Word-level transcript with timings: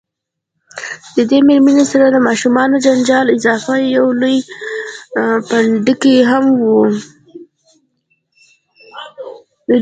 دې 1.29 1.39
میرمنې 1.47 1.85
سره 1.91 2.05
د 2.09 2.17
ماشومانو 2.27 2.73
له 2.77 2.81
جنجاله 2.85 3.29
اضافه 3.37 3.73
یو 3.95 4.05
لوی 4.21 4.37
پنډکی 5.47 6.15
هم 6.29 6.45
و. 6.61 6.63